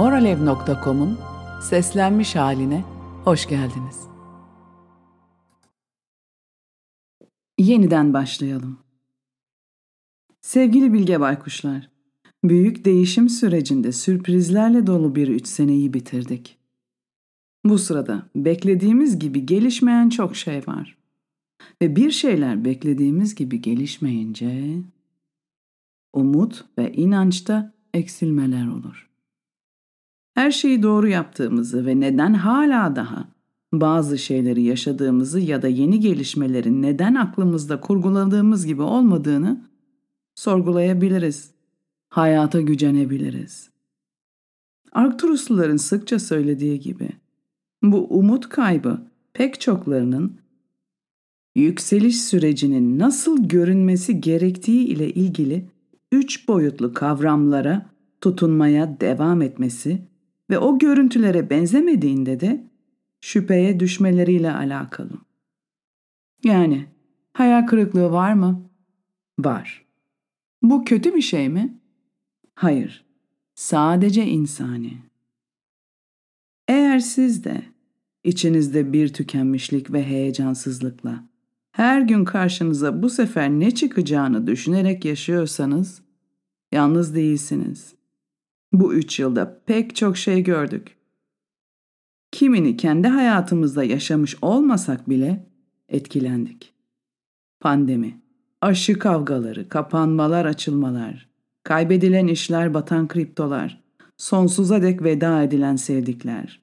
moralev.com'un 0.00 1.18
seslenmiş 1.62 2.36
haline 2.36 2.84
hoş 3.24 3.48
geldiniz. 3.48 4.00
Yeniden 7.58 8.12
başlayalım. 8.12 8.78
Sevgili 10.40 10.92
Bilge 10.92 11.20
Baykuşlar, 11.20 11.90
büyük 12.44 12.84
değişim 12.84 13.28
sürecinde 13.28 13.92
sürprizlerle 13.92 14.86
dolu 14.86 15.14
bir 15.14 15.28
üç 15.28 15.46
seneyi 15.46 15.94
bitirdik. 15.94 16.58
Bu 17.64 17.78
sırada 17.78 18.22
beklediğimiz 18.36 19.18
gibi 19.18 19.46
gelişmeyen 19.46 20.08
çok 20.08 20.36
şey 20.36 20.66
var. 20.66 20.96
Ve 21.82 21.96
bir 21.96 22.10
şeyler 22.10 22.64
beklediğimiz 22.64 23.34
gibi 23.34 23.62
gelişmeyince 23.62 24.78
umut 26.12 26.64
ve 26.78 26.92
inançta 26.92 27.74
eksilmeler 27.94 28.66
olur 28.66 29.09
her 30.40 30.50
şeyi 30.50 30.82
doğru 30.82 31.08
yaptığımızı 31.08 31.86
ve 31.86 32.00
neden 32.00 32.34
hala 32.34 32.96
daha 32.96 33.28
bazı 33.72 34.18
şeyleri 34.18 34.62
yaşadığımızı 34.62 35.40
ya 35.40 35.62
da 35.62 35.68
yeni 35.68 36.00
gelişmelerin 36.00 36.82
neden 36.82 37.14
aklımızda 37.14 37.80
kurguladığımız 37.80 38.66
gibi 38.66 38.82
olmadığını 38.82 39.60
sorgulayabiliriz. 40.34 41.50
Hayata 42.08 42.60
gücenebiliriz. 42.60 43.70
Arcturusluların 44.92 45.76
sıkça 45.76 46.18
söylediği 46.18 46.80
gibi 46.80 47.08
bu 47.82 48.06
umut 48.18 48.48
kaybı 48.48 49.00
pek 49.32 49.60
çoklarının 49.60 50.36
yükseliş 51.54 52.20
sürecinin 52.20 52.98
nasıl 52.98 53.48
görünmesi 53.48 54.20
gerektiği 54.20 54.86
ile 54.86 55.10
ilgili 55.10 55.66
üç 56.12 56.48
boyutlu 56.48 56.94
kavramlara 56.94 57.86
tutunmaya 58.20 59.00
devam 59.00 59.42
etmesi 59.42 60.09
ve 60.50 60.58
o 60.58 60.78
görüntülere 60.78 61.50
benzemediğinde 61.50 62.40
de 62.40 62.64
şüpheye 63.20 63.80
düşmeleriyle 63.80 64.52
alakalı. 64.52 65.12
Yani 66.44 66.86
hayal 67.32 67.66
kırıklığı 67.66 68.12
var 68.12 68.32
mı? 68.32 68.70
Var. 69.38 69.84
Bu 70.62 70.84
kötü 70.84 71.14
bir 71.14 71.22
şey 71.22 71.48
mi? 71.48 71.78
Hayır. 72.54 73.04
Sadece 73.54 74.26
insani. 74.26 74.98
Eğer 76.68 76.98
siz 76.98 77.44
de 77.44 77.62
içinizde 78.24 78.92
bir 78.92 79.12
tükenmişlik 79.12 79.92
ve 79.92 80.04
heyecansızlıkla 80.04 81.24
her 81.72 82.00
gün 82.00 82.24
karşınıza 82.24 83.02
bu 83.02 83.10
sefer 83.10 83.50
ne 83.50 83.70
çıkacağını 83.70 84.46
düşünerek 84.46 85.04
yaşıyorsanız 85.04 86.02
yalnız 86.72 87.14
değilsiniz. 87.14 87.94
Bu 88.72 88.94
üç 88.94 89.18
yılda 89.18 89.60
pek 89.66 89.96
çok 89.96 90.16
şey 90.16 90.42
gördük. 90.42 90.96
Kimini 92.32 92.76
kendi 92.76 93.08
hayatımızda 93.08 93.84
yaşamış 93.84 94.36
olmasak 94.42 95.08
bile 95.08 95.46
etkilendik. 95.88 96.72
Pandemi, 97.60 98.20
aşı 98.60 98.98
kavgaları, 98.98 99.68
kapanmalar, 99.68 100.44
açılmalar, 100.44 101.28
kaybedilen 101.62 102.26
işler, 102.26 102.74
batan 102.74 103.08
kriptolar, 103.08 103.84
sonsuza 104.16 104.82
dek 104.82 105.02
veda 105.02 105.42
edilen 105.42 105.76
sevdikler. 105.76 106.60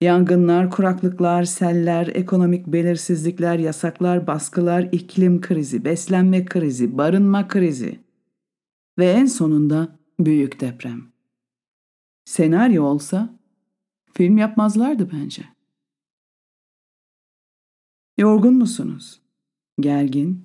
Yangınlar, 0.00 0.70
kuraklıklar, 0.70 1.44
seller, 1.44 2.06
ekonomik 2.06 2.66
belirsizlikler, 2.66 3.58
yasaklar, 3.58 4.26
baskılar, 4.26 4.88
iklim 4.92 5.40
krizi, 5.40 5.84
beslenme 5.84 6.44
krizi, 6.44 6.98
barınma 6.98 7.48
krizi 7.48 7.98
ve 8.98 9.06
en 9.10 9.26
sonunda 9.26 9.98
Büyük 10.20 10.60
deprem. 10.60 11.12
Senaryo 12.24 12.84
olsa 12.84 13.38
film 14.12 14.38
yapmazlardı 14.38 15.10
bence. 15.12 15.44
Yorgun 18.18 18.54
musunuz? 18.54 19.20
Gergin? 19.80 20.42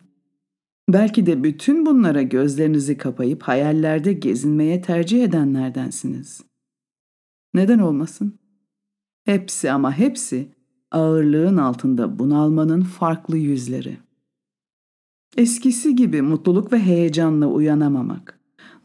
Belki 0.90 1.26
de 1.26 1.44
bütün 1.44 1.86
bunlara 1.86 2.22
gözlerinizi 2.22 2.98
kapayıp 2.98 3.44
hayallerde 3.44 4.14
gezinmeye 4.14 4.82
tercih 4.82 5.24
edenlerdensiniz. 5.24 6.42
Neden 7.54 7.80
olmasın? 7.80 8.40
Hepsi 9.26 9.72
ama 9.72 9.98
hepsi 9.98 10.52
ağırlığın 10.92 11.58
altında 11.58 12.20
bunalmanın 12.20 12.82
farklı 12.82 13.38
yüzleri. 13.38 13.98
Eskisi 15.38 15.96
gibi 15.96 16.22
mutluluk 16.22 16.74
ve 16.74 16.80
heyecanla 16.80 17.48
uyanamamak 17.48 18.41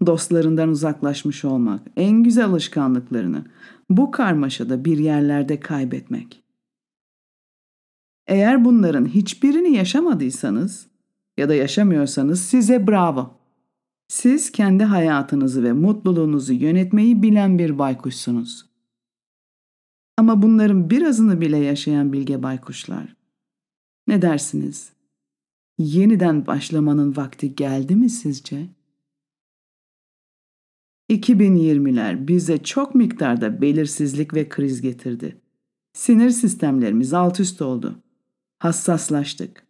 dostlarından 0.06 0.68
uzaklaşmış 0.68 1.44
olmak, 1.44 1.80
en 1.96 2.22
güzel 2.22 2.44
alışkanlıklarını 2.44 3.44
bu 3.90 4.10
karmaşada 4.10 4.84
bir 4.84 4.98
yerlerde 4.98 5.60
kaybetmek. 5.60 6.42
Eğer 8.26 8.64
bunların 8.64 9.06
hiçbirini 9.06 9.76
yaşamadıysanız 9.76 10.86
ya 11.36 11.48
da 11.48 11.54
yaşamıyorsanız 11.54 12.40
size 12.40 12.86
bravo. 12.86 13.34
Siz 14.08 14.52
kendi 14.52 14.84
hayatınızı 14.84 15.64
ve 15.64 15.72
mutluluğunuzu 15.72 16.52
yönetmeyi 16.52 17.22
bilen 17.22 17.58
bir 17.58 17.78
baykuşsunuz. 17.78 18.66
Ama 20.16 20.42
bunların 20.42 20.90
birazını 20.90 21.40
bile 21.40 21.56
yaşayan 21.56 22.12
bilge 22.12 22.42
baykuşlar. 22.42 23.16
Ne 24.08 24.22
dersiniz? 24.22 24.92
Yeniden 25.78 26.46
başlamanın 26.46 27.16
vakti 27.16 27.54
geldi 27.54 27.96
mi 27.96 28.10
sizce?'' 28.10 28.75
2020'ler 31.10 32.28
bize 32.28 32.58
çok 32.58 32.94
miktarda 32.94 33.62
belirsizlik 33.62 34.34
ve 34.34 34.48
kriz 34.48 34.80
getirdi. 34.80 35.36
Sinir 35.92 36.30
sistemlerimiz 36.30 37.14
alt 37.14 37.40
üst 37.40 37.62
oldu. 37.62 38.02
Hassaslaştık 38.58 39.66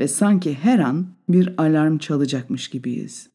ve 0.00 0.08
sanki 0.08 0.54
her 0.54 0.78
an 0.78 1.06
bir 1.28 1.54
alarm 1.62 1.98
çalacakmış 1.98 2.68
gibiyiz. 2.68 3.30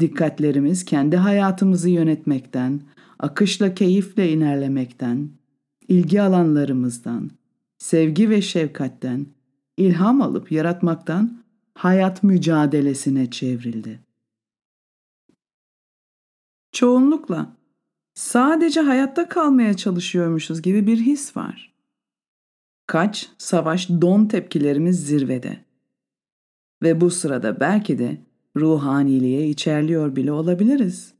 Dikkatlerimiz 0.00 0.84
kendi 0.84 1.16
hayatımızı 1.16 1.90
yönetmekten, 1.90 2.80
akışla 3.18 3.74
keyifle 3.74 4.32
inerlemekten, 4.32 5.30
ilgi 5.88 6.22
alanlarımızdan, 6.22 7.30
sevgi 7.78 8.30
ve 8.30 8.42
şefkatten, 8.42 9.26
ilham 9.76 10.22
alıp 10.22 10.52
yaratmaktan 10.52 11.44
hayat 11.74 12.22
mücadelesine 12.22 13.30
çevrildi 13.30 14.05
çoğunlukla 16.76 17.56
sadece 18.14 18.80
hayatta 18.80 19.28
kalmaya 19.28 19.74
çalışıyormuşuz 19.74 20.62
gibi 20.62 20.86
bir 20.86 20.98
his 20.98 21.36
var. 21.36 21.72
Kaç, 22.86 23.28
savaş, 23.38 23.90
don 23.90 24.26
tepkilerimiz 24.26 25.06
zirvede. 25.06 25.64
Ve 26.82 27.00
bu 27.00 27.10
sırada 27.10 27.60
belki 27.60 27.98
de 27.98 28.18
ruhaniliğe 28.56 29.48
içerliyor 29.48 30.16
bile 30.16 30.32
olabiliriz. 30.32 31.14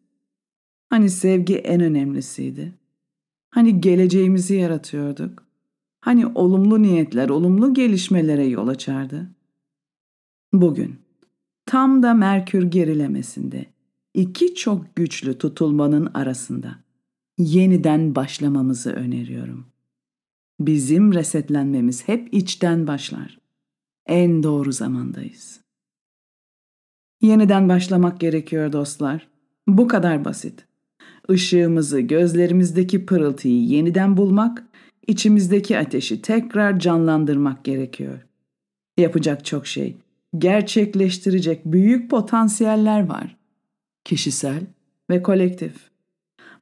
Hani 0.91 1.11
sevgi 1.11 1.57
en 1.57 1.81
önemlisiydi. 1.81 2.73
Hani 3.51 3.81
geleceğimizi 3.81 4.55
yaratıyorduk. 4.55 5.43
Hani 6.01 6.27
olumlu 6.27 6.83
niyetler, 6.83 7.29
olumlu 7.29 7.75
gelişmelere 7.75 8.45
yol 8.45 8.69
açardı. 8.69 9.31
Bugün 10.53 10.97
tam 11.67 12.03
da 12.03 12.15
Merkür 12.15 12.63
gerilemesinde 12.63 13.76
iki 14.17 14.55
çok 14.55 14.97
güçlü 14.97 15.39
tutulmanın 15.39 16.11
arasında 16.15 16.79
yeniden 17.39 18.15
başlamamızı 18.15 18.93
öneriyorum. 18.93 19.67
Bizim 20.61 21.15
resetlenmemiz 21.15 22.09
hep 22.09 22.35
içten 22.35 22.87
başlar. 22.87 23.39
En 24.07 24.43
doğru 24.43 24.73
zamandayız. 24.73 25.61
Yeniden 27.23 27.69
başlamak 27.69 28.21
gerekiyor 28.21 28.73
dostlar. 28.73 29.29
Bu 29.67 29.89
kadar 29.89 30.25
basit. 30.25 30.67
Işığımızı, 31.29 32.01
gözlerimizdeki 32.01 33.07
pırıltıyı 33.07 33.65
yeniden 33.65 34.17
bulmak, 34.17 34.65
içimizdeki 35.07 35.79
ateşi 35.79 36.23
tekrar 36.23 36.79
canlandırmak 36.79 37.65
gerekiyor. 37.65 38.27
Yapacak 38.99 39.45
çok 39.45 39.67
şey, 39.67 39.97
gerçekleştirecek 40.39 41.65
büyük 41.65 42.11
potansiyeller 42.11 43.07
var 43.07 43.36
kişisel 44.07 44.67
ve 45.11 45.23
kolektif. 45.23 45.91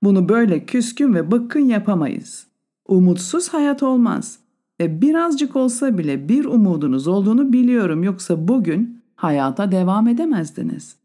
Bunu 0.02 0.28
böyle 0.28 0.66
küskün 0.66 1.14
ve 1.14 1.30
bıkkın 1.30 1.60
yapamayız. 1.60 2.46
Umutsuz 2.88 3.48
hayat 3.48 3.82
olmaz 3.82 4.38
ve 4.80 5.00
birazcık 5.00 5.56
olsa 5.56 5.98
bile 5.98 6.28
bir 6.28 6.44
umudunuz 6.44 7.08
olduğunu 7.08 7.52
biliyorum 7.52 8.02
yoksa 8.02 8.48
bugün 8.48 9.02
hayata 9.16 9.72
devam 9.72 10.08
edemezdiniz. 10.08 10.96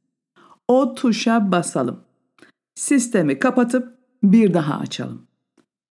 O 0.68 0.96
tuşa 0.96 1.52
basalım. 1.52 2.00
Sistemi 2.76 3.40
kapatıp 3.40 3.98
bir 4.24 4.54
daha 4.54 4.80
açalım. 4.80 5.28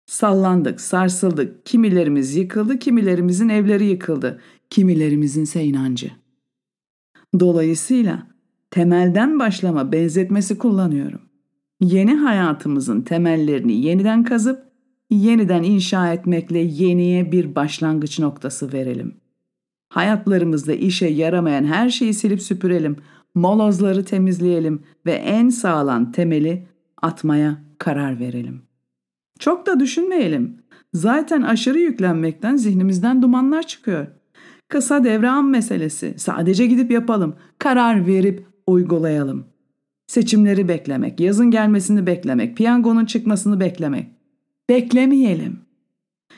Sallandık, 0.06 0.80
sarsıldık. 0.80 1.66
Kimilerimiz 1.66 2.36
yıkıldı, 2.36 2.78
kimilerimizin 2.78 3.48
evleri 3.48 3.86
yıkıldı. 3.86 4.40
Kimilerimizin 4.70 5.42
ise 5.42 5.64
inancı. 5.64 6.10
Dolayısıyla 7.40 8.37
temelden 8.70 9.38
başlama 9.38 9.92
benzetmesi 9.92 10.58
kullanıyorum. 10.58 11.20
Yeni 11.80 12.14
hayatımızın 12.14 13.00
temellerini 13.00 13.80
yeniden 13.80 14.24
kazıp 14.24 14.62
yeniden 15.10 15.62
inşa 15.62 16.12
etmekle 16.12 16.58
yeniye 16.58 17.32
bir 17.32 17.54
başlangıç 17.54 18.18
noktası 18.18 18.72
verelim. 18.72 19.16
Hayatlarımızda 19.88 20.72
işe 20.72 21.06
yaramayan 21.06 21.64
her 21.64 21.90
şeyi 21.90 22.14
silip 22.14 22.42
süpürelim, 22.42 22.96
molozları 23.34 24.04
temizleyelim 24.04 24.82
ve 25.06 25.12
en 25.12 25.48
sağlam 25.48 26.12
temeli 26.12 26.66
atmaya 27.02 27.58
karar 27.78 28.20
verelim. 28.20 28.62
Çok 29.38 29.66
da 29.66 29.80
düşünmeyelim. 29.80 30.56
Zaten 30.94 31.42
aşırı 31.42 31.78
yüklenmekten 31.78 32.56
zihnimizden 32.56 33.22
dumanlar 33.22 33.62
çıkıyor. 33.62 34.06
Kısa 34.68 35.04
devre 35.04 35.28
an 35.28 35.44
meselesi. 35.44 36.14
Sadece 36.16 36.66
gidip 36.66 36.90
yapalım. 36.90 37.36
Karar 37.58 38.06
verip 38.06 38.46
uygulayalım. 38.68 39.46
Seçimleri 40.06 40.68
beklemek, 40.68 41.20
yazın 41.20 41.50
gelmesini 41.50 42.06
beklemek, 42.06 42.56
piyangonun 42.56 43.04
çıkmasını 43.04 43.60
beklemek. 43.60 44.06
Beklemeyelim. 44.68 45.60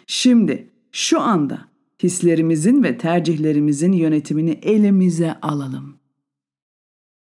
Şimdi, 0.06 0.68
şu 0.92 1.20
anda 1.20 1.68
hislerimizin 2.02 2.82
ve 2.82 2.98
tercihlerimizin 2.98 3.92
yönetimini 3.92 4.50
elimize 4.50 5.40
alalım. 5.40 5.96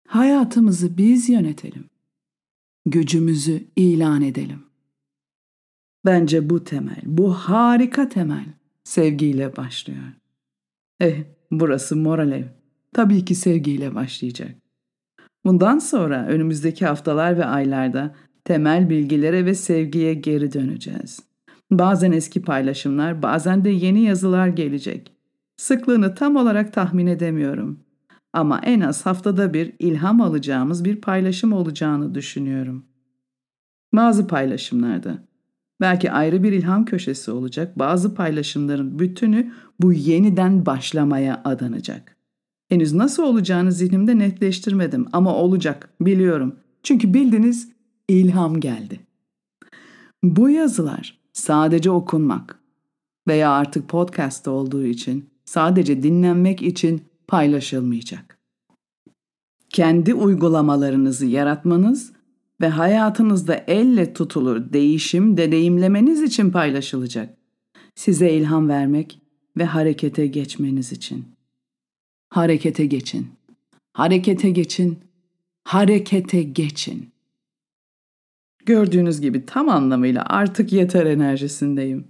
Hayatımızı 0.09 0.99
biz 0.99 1.29
yönetelim. 1.29 1.85
Gücümüzü 2.87 3.65
ilan 3.77 4.23
edelim. 4.23 4.63
Bence 6.05 6.51
bu 6.51 6.65
temel, 6.65 7.03
bu 7.05 7.33
harika 7.33 8.09
temel 8.09 8.47
sevgiyle 8.85 9.57
başlıyor. 9.57 10.05
Eh, 11.01 11.25
burası 11.51 11.97
moral 11.97 12.33
ev. 12.33 12.45
Tabii 12.93 13.25
ki 13.25 13.35
sevgiyle 13.35 13.95
başlayacak. 13.95 14.68
Bundan 15.49 15.79
sonra 15.79 16.27
önümüzdeki 16.27 16.87
haftalar 16.87 17.39
ve 17.39 17.45
aylarda 17.45 18.15
temel 18.45 18.91
bilgilere 18.91 19.45
ve 19.45 19.55
sevgiye 19.55 20.15
geri 20.15 20.53
döneceğiz. 20.53 21.21
Bazen 21.71 22.13
eski 22.13 22.43
paylaşımlar, 22.43 23.23
bazen 23.23 23.65
de 23.65 23.71
yeni 23.71 24.01
yazılar 24.01 24.49
gelecek. 24.49 25.13
Sıklığını 25.57 26.15
tam 26.15 26.37
olarak 26.37 26.73
tahmin 26.73 27.07
edemiyorum. 27.07 27.81
Ama 28.33 28.61
en 28.65 28.81
az 28.81 29.07
haftada 29.07 29.55
bir 29.55 29.73
ilham 29.79 30.21
alacağımız 30.21 30.85
bir 30.85 30.97
paylaşım 30.97 31.53
olacağını 31.53 32.15
düşünüyorum. 32.15 32.85
Bazı 33.95 34.27
paylaşımlarda 34.27 35.19
belki 35.81 36.11
ayrı 36.11 36.43
bir 36.43 36.53
ilham 36.53 36.85
köşesi 36.85 37.31
olacak, 37.31 37.79
bazı 37.79 38.15
paylaşımların 38.15 38.99
bütünü 38.99 39.53
bu 39.81 39.93
yeniden 39.93 40.67
başlamaya 40.67 41.43
adanacak. 41.45 42.18
Henüz 42.69 42.93
nasıl 42.93 43.23
olacağını 43.23 43.73
zihnimde 43.73 44.19
netleştirmedim 44.19 45.07
ama 45.13 45.35
olacak, 45.35 45.91
biliyorum. 46.01 46.57
Çünkü 46.83 47.15
bildiniz 47.15 47.69
ilham 48.09 48.61
geldi. 48.61 49.01
Bu 50.23 50.51
yazılar 50.51 51.19
sadece 51.33 51.91
okunmak 51.91 52.59
veya 53.29 53.51
artık 53.51 53.89
podcast'ta 53.89 54.51
olduğu 54.51 54.85
için 54.85 55.31
sadece 55.45 56.03
dinlenmek 56.03 56.63
için 56.63 57.03
paylaşılmayacak. 57.27 58.39
Kendi 59.71 60.15
uygulamalarınızı 60.15 61.27
yaratmanız 61.27 62.13
ve 62.61 62.69
hayatınızda 62.69 63.55
elle 63.55 64.13
tutulur 64.13 64.73
değişim 64.73 65.37
deneyimlemeniz 65.37 66.23
için 66.23 66.51
paylaşılacak. 66.51 67.39
Size 67.95 68.33
ilham 68.33 68.69
vermek 68.69 69.21
ve 69.57 69.65
harekete 69.65 70.27
geçmeniz 70.27 70.93
için. 70.93 71.38
Harekete 72.31 72.87
geçin. 72.87 73.27
Harekete 73.93 74.51
geçin. 74.51 74.99
Harekete 75.65 76.43
geçin. 76.43 77.11
Gördüğünüz 78.67 79.21
gibi 79.21 79.47
tam 79.47 79.69
anlamıyla 79.69 80.25
artık 80.27 80.73
yeter 80.73 81.07
enerjisindeyim. 81.07 82.09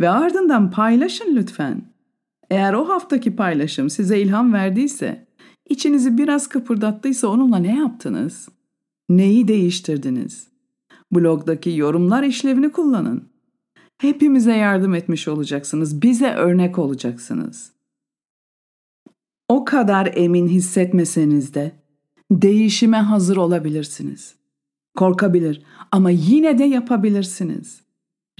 Ve 0.00 0.08
ardından 0.08 0.70
paylaşın 0.70 1.36
lütfen. 1.36 1.82
Eğer 2.50 2.72
o 2.74 2.88
haftaki 2.88 3.36
paylaşım 3.36 3.90
size 3.90 4.20
ilham 4.20 4.52
verdiyse, 4.52 5.26
içinizi 5.68 6.18
biraz 6.18 6.48
kıpırdattıysa 6.48 7.28
onunla 7.28 7.56
ne 7.56 7.76
yaptınız? 7.76 8.48
Neyi 9.08 9.48
değiştirdiniz? 9.48 10.48
Blogdaki 11.12 11.70
yorumlar 11.76 12.22
işlevini 12.22 12.72
kullanın. 12.72 13.28
Hepimize 13.98 14.56
yardım 14.56 14.94
etmiş 14.94 15.28
olacaksınız, 15.28 16.02
bize 16.02 16.30
örnek 16.30 16.78
olacaksınız. 16.78 17.73
O 19.48 19.64
kadar 19.64 20.12
emin 20.14 20.48
hissetmeseniz 20.48 21.54
de 21.54 21.72
değişime 22.30 22.96
hazır 22.96 23.36
olabilirsiniz. 23.36 24.34
Korkabilir 24.96 25.62
ama 25.92 26.10
yine 26.10 26.58
de 26.58 26.64
yapabilirsiniz. 26.64 27.84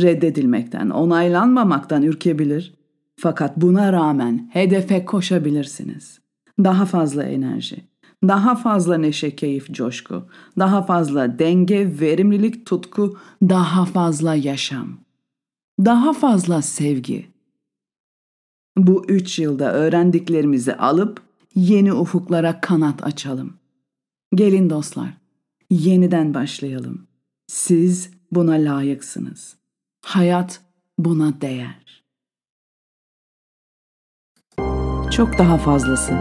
Reddedilmekten, 0.00 0.90
onaylanmamaktan 0.90 2.02
ürkebilir 2.02 2.74
fakat 3.16 3.56
buna 3.56 3.92
rağmen 3.92 4.50
hedefe 4.52 5.04
koşabilirsiniz. 5.04 6.20
Daha 6.64 6.86
fazla 6.86 7.22
enerji, 7.22 7.84
daha 8.28 8.54
fazla 8.54 8.98
neşe, 8.98 9.36
keyif, 9.36 9.70
coşku, 9.72 10.28
daha 10.58 10.82
fazla 10.82 11.38
denge, 11.38 12.00
verimlilik, 12.00 12.66
tutku, 12.66 13.16
daha 13.42 13.84
fazla 13.84 14.34
yaşam, 14.34 14.98
daha 15.84 16.12
fazla 16.12 16.62
sevgi. 16.62 17.33
Bu 18.76 19.04
üç 19.08 19.38
yılda 19.38 19.72
öğrendiklerimizi 19.72 20.74
alıp 20.74 21.22
yeni 21.54 21.92
ufuklara 21.92 22.60
kanat 22.60 23.04
açalım. 23.04 23.54
Gelin 24.34 24.70
dostlar, 24.70 25.10
yeniden 25.70 26.34
başlayalım. 26.34 27.06
Siz 27.46 28.10
buna 28.32 28.52
layıksınız. 28.52 29.56
Hayat 30.04 30.60
buna 30.98 31.40
değer. 31.40 32.04
Çok 35.10 35.38
daha 35.38 35.58
fazlası. 35.58 36.12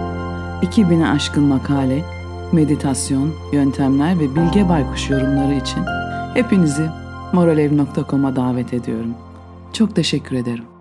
2000'e 0.61 1.07
aşkın 1.07 1.43
makale, 1.43 2.05
meditasyon, 2.51 3.33
yöntemler 3.53 4.19
ve 4.19 4.35
Bilge 4.35 4.69
Baykuş 4.69 5.09
yorumları 5.09 5.53
için 5.53 5.83
hepinizi 6.33 6.89
moralev.com'a 7.33 8.35
davet 8.35 8.73
ediyorum. 8.73 9.15
Çok 9.73 9.95
teşekkür 9.95 10.35
ederim. 10.35 10.72